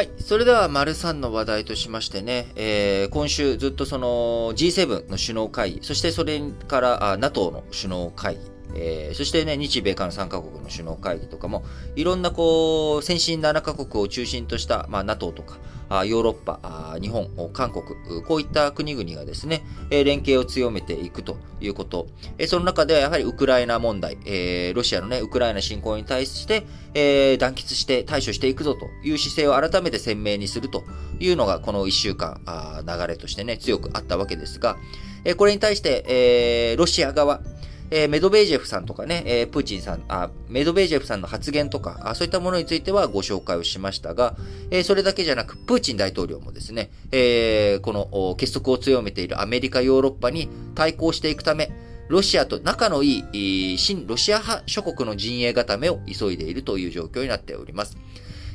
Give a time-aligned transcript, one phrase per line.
[0.00, 0.10] はい。
[0.18, 8.40] それでは、丸3の話題としましてね、えー、今週ずっとその G7 の首脳会議、そしてそれからあ NATO の首脳会議、
[8.74, 11.64] えー、そしてね、日米韓3カ国の首脳会議とかも、
[11.96, 15.58] いろんなこう、先進7カ国を中心とした、まあ、NATO とか、
[15.92, 17.84] あヨーロッパあ、日本、韓国、
[18.22, 22.06] こういった国々がですね、えー、連携を強めていくということ。
[22.38, 30.84] えー、その中ではやはりウクライナ問題、えー、ロシアのね、ウクライナ侵攻に対して、えー、団結して対処していくぞという姿勢を改めて鮮明にすると
[31.18, 34.76] いうのが、この1週間、あ流れとしてね、強くあったわけですが、
[35.24, 37.42] えー、これに対して、えー、ロシア側、
[37.90, 44.36] えー、メドベージェフさんとかね、えー、プーチンさん、あ、メドベージェフさんの発言とかあ、そういったものについてはご紹介をしましたが、
[44.70, 51.70] えー、それだけじゃなく、プーチン大統領もですね、えー、この結束を強めているアメリカ、ヨーロッパに対抗していくため、
[52.08, 57.96] ロシアと仲のいい、新ロシア派諸国の陣営固めを急いでいるという状況になっております。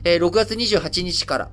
[0.03, 1.49] えー、6月28日から、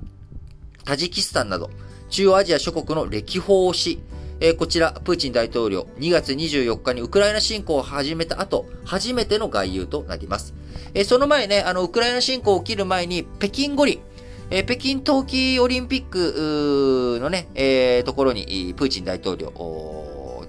[0.85, 1.69] タジキスタンなど、
[2.09, 3.99] 中央アジア諸国の歴訪をし、
[4.45, 10.53] え、こちら、プーチン大統領、2月24日にウクライナ侵攻を始めた後、初めての外遊となります。
[10.93, 14.01] え、その前ね、あの、ウクライナ侵攻を切る前に、北京五輪、
[14.51, 19.53] え、北京冬季オリンピックのね、えー、ところに、プーチン大統領、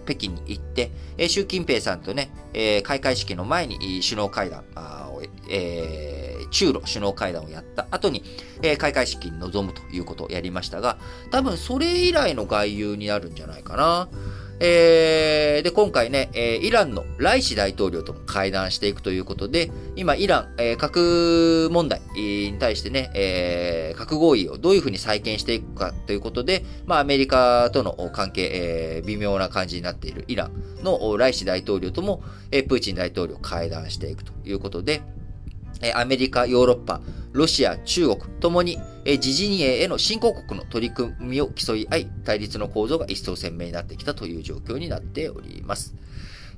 [0.04, 4.64] 北京に行って、え、習近平さんとね、え、開会式の前に首脳会談
[5.14, 8.22] を、えー中ロ首脳会談をやった後に、
[8.62, 10.98] えー、開会式に臨むということをやりましたが、
[11.30, 14.08] 多分それ以来の外遊になるんじゃないかな。
[14.60, 35.02] えー、で、今回ね、えー、イランのライシ大統領とも会談していくということで、今、イラン、えー、核問題に対してね、えー、核合意をどういうふうに再建していくかということで、まあ、アメリカとの関係、えー、微妙な感じになっているイランのライシ大統領とも、えー、プーチン大統領会談していくということで、
[35.94, 37.00] アメリカ、ヨーロッパ、
[37.32, 45.94] ロシア、中国ともに、自陣営への新興国の取り組みを競い合い、対立の構造が一層鮮明になってきたという状況になっております。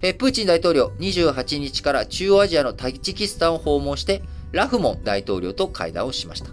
[0.01, 4.23] プーチン大統領、28日から中央アジアのタジキスタンを訪問して、
[4.53, 6.51] ラフモン大統領と会談をしました。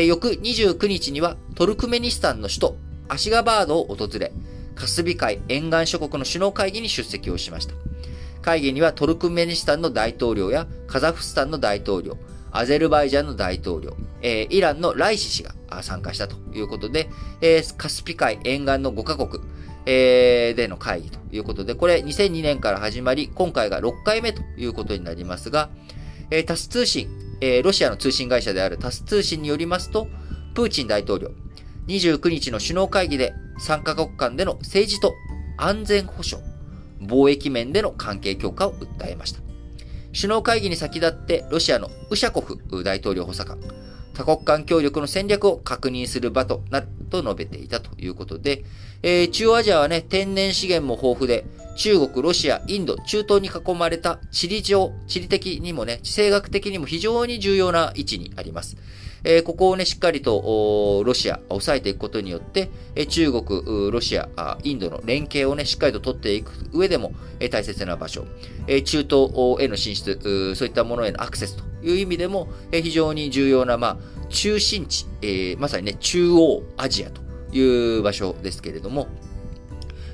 [0.00, 2.76] 翌29日にはトルクメニスタンの首都
[3.08, 4.32] アシガバードを訪れ、
[4.74, 7.74] カスビ海沿岸諸国の首脳会議に出席をしました。
[8.42, 12.16] 会議にはトルクメニスタンの大統領やカザフスタンの大統領、
[12.52, 17.08] アゼルバイジャンの大統領、えー、イランのライシ氏が参加したということで、
[17.40, 19.42] えー、カスピ海沿岸の5カ国、
[19.86, 25.70] えー、での会議ということで、これ2002年から始まり、今回が6回目ということになりますが、
[26.30, 27.08] えー、タス通信、
[27.40, 30.08] えー、ロシアの通信会社であるタス通信によりますと、
[30.54, 31.30] プーチン大統領、
[31.86, 33.32] 29日の首脳会議で
[33.66, 35.14] 3カ国間での政治と
[35.56, 36.46] 安全保障、
[37.00, 39.40] 貿易面での関係強化を訴えました。
[40.14, 43.58] 首脳会議に先立ってロシアのウシャコフ大統領補佐官、
[44.14, 48.64] 多国間協力の戦略を確認する場となると述べていたということで、
[49.02, 51.44] えー、中央アジアはね、天然資源も豊富で、
[51.76, 58.76] 中国、ロシア、インド、中東に囲まれた地理上、地理的にもね、地政学的にも非常に重要な位置にあります。
[59.22, 68.24] え、ここをね、しっかりと、ロシア、抑えていくことによって、え中国、ロシア、インドの連携をね、しっかりと取っていく上でも、え大切な場所、
[68.66, 69.30] え中東
[69.62, 77.20] への進出、そういったものへのアクセスという意味でも、え非常に重要な、まあ、中心地、え、まさにね、中央アジアと
[77.52, 79.08] いう場所ですけれども、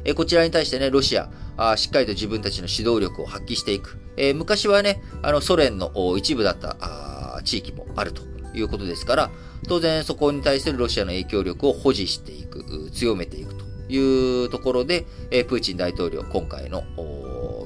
[0.04, 3.98] えこちらに対してね、ロシア、あしっかりと自分たちの指導力を発揮していく。
[4.16, 8.22] え、昔はね、あの、ソ連の一部だったあ地域もあると
[8.56, 9.30] いうことですから、
[9.68, 15.06] 当然そこに対するロシアの影響力を保持していく、強めていくというところで、
[15.48, 16.84] プーチン大統領、今回の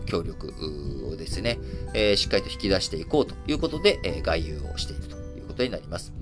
[0.06, 0.52] 協力
[1.12, 1.58] をですね、
[2.16, 6.12] しっかりと引き出していこうということで、外遊をしているということになります。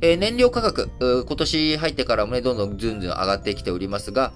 [0.00, 4.32] 燃料価格、今年入ってからもね、どんどんずんずん上がってきておりますが、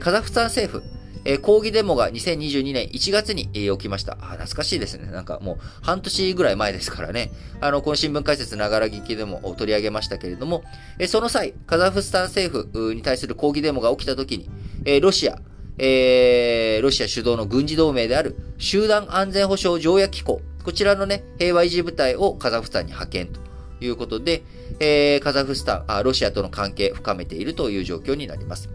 [0.00, 0.84] カザフスタン政府、
[1.24, 4.18] えー、抗議デモが2022年1月に、えー、起きました。
[4.20, 5.10] あ、懐かしいですね。
[5.10, 7.30] なんかもう半年ぐらい前ですからね。
[7.60, 10.64] あの、この新聞解説ながら聞きでも取り上げましたけれども、
[10.98, 14.48] えー、その際、カザフスタン政府に対する抗議デモが起きた時に、
[14.84, 15.38] え、ロシア、
[15.78, 23.40] え、ロシア主導の軍事同盟である集団安全保障条約機構、こちらのね、平和維持部隊をカザフスタンに派遣と
[23.80, 24.42] いうことで、
[24.80, 28.68] え、カザフスタンあ、ロシアとの関係深めているという状況になります。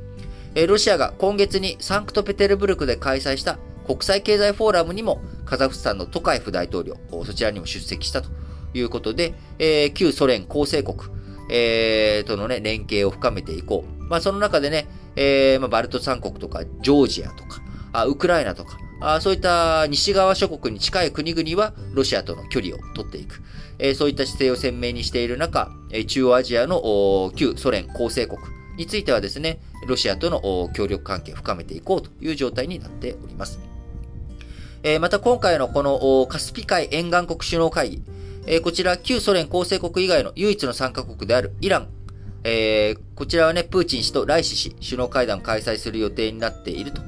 [0.56, 3.58] ロシアが今月にサンクトペテルブルクで開催した
[3.88, 8.30] 国際経済フォーラムにもカザフスタンのトカエフ大統領、そちらにも出席したと
[8.74, 10.98] いうことで、えー、旧ソ連構成国、
[11.50, 14.04] えー、とのね、連携を深めていこう。
[14.06, 17.62] まあ、その中でね、えー、まあ、バルト三国とか、ジョージアとか、
[17.92, 23.42] あウクライナとか、あそういった西側諸国に近い国々はロシアとの距離を取っていく。
[23.80, 25.72] えそういった姿勢を鮮明にしている中、
[26.08, 28.40] 中央アジアの旧ソ連構成国
[28.78, 33.60] についてはですね、ロシアとの協力関係を深めていこうという状態になっております。
[35.00, 38.04] また今回のこのカスピ海沿岸国首脳会議、
[38.62, 41.88] こちら旧ソ連構成国以外の唯一の参加国であるイラン、
[43.16, 47.02] こちらはね、プーチン氏とライシ氏、首脳会談を開催する予定になっていると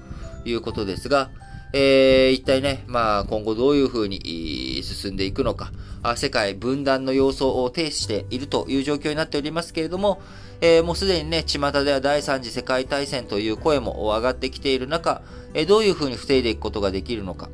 [0.45, 1.29] いうことですが、
[1.77, 5.73] えー、一体ね、まあ、今後どういうふうに進んでいくのか、
[6.15, 10.21] 世界分断の様相を呈しているという状況になっておりますけれども、
[10.61, 15.21] えー、もうすでにね、巷では第三次世界大戦という声も上がってきている中、
[15.53, 17.49] えー、どういうふうに防いでいくことができるのか。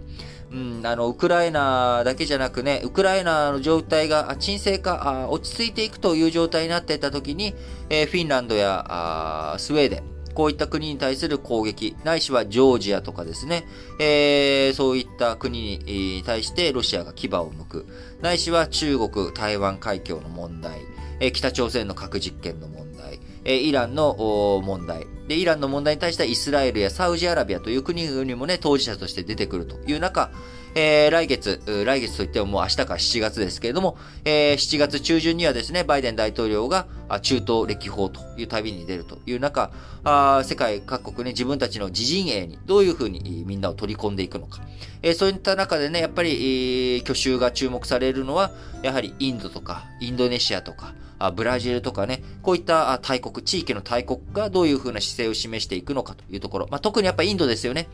[0.51, 7.55] うん、あの、ウクライナだけじゃなくね、ウクライナの状態が沈静化、落ち着いていくという状態になっていたときに、
[7.89, 13.65] えー、フィンランドやスウェーデン、こういった国に対する攻撃、ないしはジョージアとかですね、
[13.99, 17.85] えー、そういった国に対してロシアが牙を向く、
[18.21, 20.81] ないしは中国、台湾海峡の問題、
[21.19, 30.31] えー、北朝鮮の核実験の問題、えー、イランの問題、で、イランの問題に対してはイスラエルやサウジアラビアという国々もね、当事者として出てくるという中、
[30.73, 36.87] えー、来月、来月といってももう明日から7月ですけれども、えー、7月中旬にはですね、バイデン大統領が
[37.21, 39.71] 中東歴訪という旅に出るという中、
[40.03, 44.61] あ世界各国ね、自分たちの自陣営にどういうふうにみんなを取り込んでいくのか。
[45.01, 48.51] えー、そういった中でね、やっぱり、えー、去就が注目されるのは、
[48.81, 50.93] やはりインドとか、インドネシアとか、
[51.35, 56.67] ブラジルとかね、こういった大国、地域の大国がどういうふうな姿勢を示していくのかというところ。
[56.71, 57.87] まあ、特にやっぱインドですよね。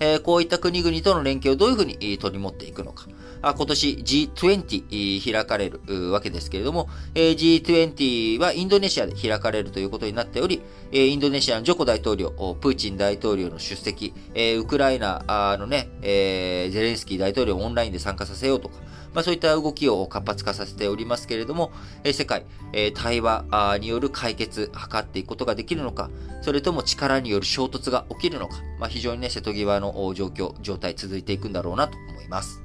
[0.00, 3.06] え、こういった国々との連携をどういうふうに取り持っていくのか。
[3.42, 10.62] あ今年 G20 開かれるわけですけれども、え、G20 はインドネシアで開かれるということになっており、
[10.92, 12.30] え、インドネシアのジョコ大統領、
[12.60, 18.76] プーチン大統領の出席、え、ウクライナのね、え、ゼレンスキー大統領をオンラインで参加させようとか、
[19.14, 21.72] まあ、そういった動きを活発化させておりますけれども、
[22.02, 26.10] え世界、え対話による解決、図っていくことができるのか、
[26.42, 32.63] それとも力による衝突が起きるのか、まあ、非常にね、瀬戸際の状況、状態続いていくんだろうなと思います。